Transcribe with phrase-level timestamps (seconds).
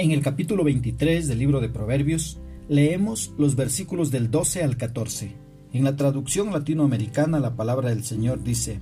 [0.00, 2.38] En el capítulo 23 del libro de Proverbios
[2.70, 5.36] leemos los versículos del 12 al 14.
[5.74, 8.80] En la traducción latinoamericana la palabra del Señor dice,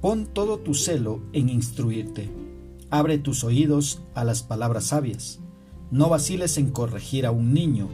[0.00, 2.28] Pon todo tu celo en instruirte,
[2.90, 5.38] abre tus oídos a las palabras sabias,
[5.92, 7.88] no vaciles en corregir a un niño,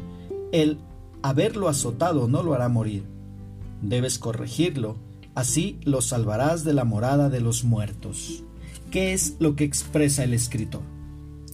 [0.50, 0.78] el
[1.20, 3.04] haberlo azotado no lo hará morir,
[3.82, 4.96] debes corregirlo,
[5.34, 8.42] así lo salvarás de la morada de los muertos.
[8.90, 10.97] ¿Qué es lo que expresa el escritor?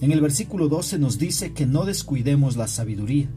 [0.01, 3.29] En el versículo 12 nos dice que no descuidemos la sabiduría,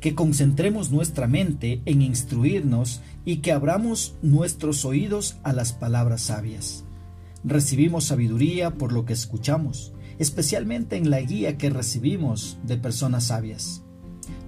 [0.00, 6.84] que concentremos nuestra mente en instruirnos y que abramos nuestros oídos a las palabras sabias.
[7.44, 13.82] Recibimos sabiduría por lo que escuchamos, especialmente en la guía que recibimos de personas sabias.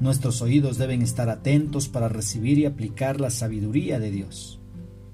[0.01, 4.61] Nuestros oídos deben estar atentos para recibir y aplicar la sabiduría de Dios.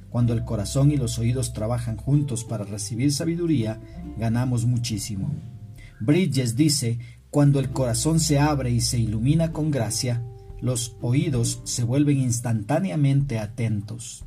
[0.09, 3.81] Cuando el corazón y los oídos trabajan juntos para recibir sabiduría,
[4.17, 5.54] ganamos muchísimo.
[6.05, 6.99] Bridges dice,
[7.31, 10.23] cuando el corazón se abre y se ilumina con gracia,
[10.61, 14.25] los oídos se vuelven instantáneamente atentos.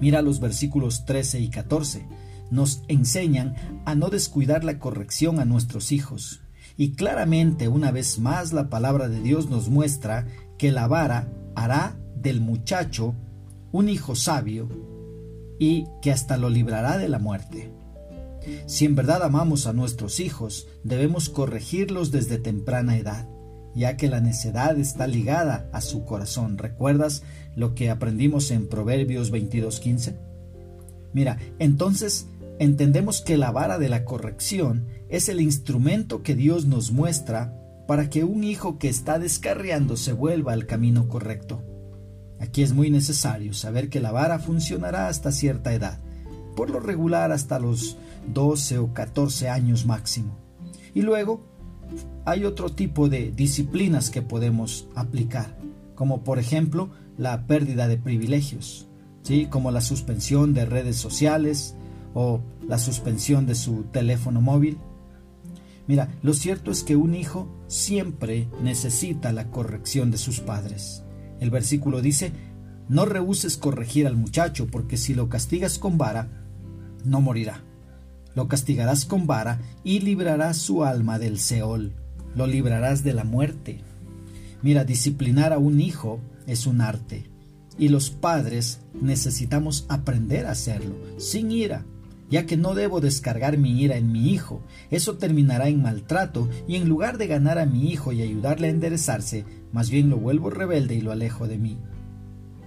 [0.00, 2.06] Mira los versículos 13 y 14.
[2.50, 3.54] Nos enseñan
[3.84, 6.40] a no descuidar la corrección a nuestros hijos.
[6.76, 10.26] Y claramente una vez más la palabra de Dios nos muestra
[10.58, 13.14] que la vara hará del muchacho
[13.72, 14.68] un hijo sabio
[15.58, 17.72] y que hasta lo librará de la muerte.
[18.66, 23.28] Si en verdad amamos a nuestros hijos, debemos corregirlos desde temprana edad,
[23.74, 26.58] ya que la necedad está ligada a su corazón.
[26.58, 27.22] ¿Recuerdas
[27.56, 30.16] lo que aprendimos en Proverbios 22:15?
[31.12, 32.26] Mira, entonces
[32.58, 38.08] entendemos que la vara de la corrección es el instrumento que Dios nos muestra para
[38.08, 41.62] que un hijo que está descarriando se vuelva al camino correcto.
[42.40, 46.00] Aquí es muy necesario saber que la vara funcionará hasta cierta edad,
[46.54, 47.96] por lo regular hasta los
[48.32, 50.36] 12 o 14 años máximo.
[50.94, 51.42] Y luego
[52.24, 55.58] hay otro tipo de disciplinas que podemos aplicar,
[55.94, 58.86] como por ejemplo la pérdida de privilegios,
[59.22, 59.46] ¿sí?
[59.46, 61.74] como la suspensión de redes sociales
[62.14, 64.78] o la suspensión de su teléfono móvil.
[65.86, 71.04] Mira, lo cierto es que un hijo siempre necesita la corrección de sus padres.
[71.40, 72.32] El versículo dice,
[72.88, 76.43] no rehuses corregir al muchacho, porque si lo castigas con vara,
[77.04, 77.62] no morirá.
[78.34, 81.92] Lo castigarás con vara y librarás su alma del Seol.
[82.34, 83.80] Lo librarás de la muerte.
[84.62, 87.30] Mira, disciplinar a un hijo es un arte.
[87.78, 91.84] Y los padres necesitamos aprender a hacerlo, sin ira,
[92.30, 94.62] ya que no debo descargar mi ira en mi hijo.
[94.90, 98.70] Eso terminará en maltrato y en lugar de ganar a mi hijo y ayudarle a
[98.70, 101.78] enderezarse, más bien lo vuelvo rebelde y lo alejo de mí.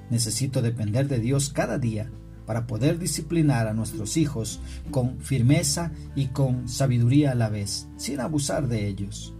[0.09, 2.09] Necesito depender de Dios cada día
[2.47, 8.21] para poder disciplinar a nuestros hijos con firmeza y con sabiduría a la vez, sin
[8.21, 9.35] abusar de ellos,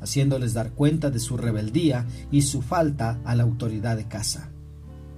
[0.00, 4.50] haciéndoles dar cuenta de su rebeldía y su falta a la autoridad de casa.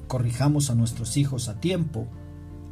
[0.06, 2.09] Corrijamos a nuestros hijos a tiempo,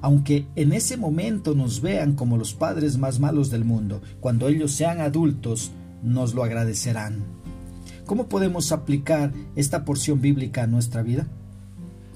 [0.03, 4.73] aunque en ese momento nos vean como los padres más malos del mundo, cuando ellos
[4.73, 7.25] sean adultos, nos lo agradecerán.
[8.05, 11.27] ¿Cómo podemos aplicar esta porción bíblica a nuestra vida?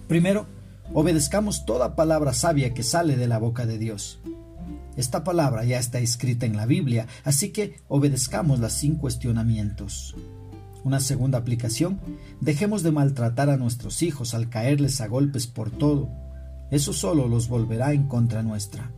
[0.06, 0.46] Primero,
[0.92, 4.20] obedezcamos toda palabra sabia que sale de la boca de Dios.
[4.96, 10.14] Esta palabra ya está escrita en la Biblia, así que obedezcámosla sin cuestionamientos.
[10.84, 12.00] Una segunda aplicación,
[12.40, 16.10] dejemos de maltratar a nuestros hijos al caerles a golpes por todo.
[16.70, 18.90] Eso solo los volverá en contra nuestra.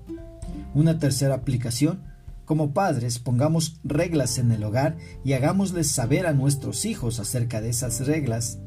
[0.75, 2.03] Una tercera aplicación,
[2.45, 7.71] como padres pongamos reglas en el hogar y hagámosles saber a nuestros hijos acerca de
[7.71, 8.59] esas reglas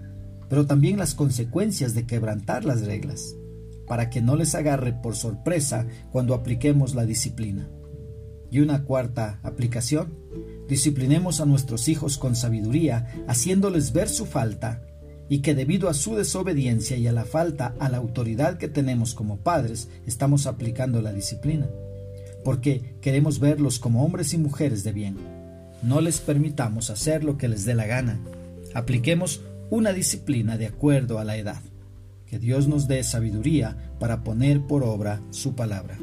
[0.49, 3.35] pero también las consecuencias de quebrantar las reglas,
[3.87, 7.69] para que no les agarre por sorpresa cuando apliquemos la disciplina.
[8.49, 10.13] Y una cuarta aplicación,
[10.67, 14.83] disciplinemos a nuestros hijos con sabiduría, haciéndoles ver su falta,
[15.29, 19.13] y que debido a su desobediencia y a la falta a la autoridad que tenemos
[19.13, 21.67] como padres, estamos aplicando la disciplina,
[22.45, 25.17] porque queremos verlos como hombres y mujeres de bien.
[25.83, 28.19] No les permitamos hacer lo que les dé la gana.
[28.73, 31.61] Apliquemos una disciplina de acuerdo a la edad.
[32.25, 35.97] Que Dios nos dé sabiduría para poner por obra su palabra.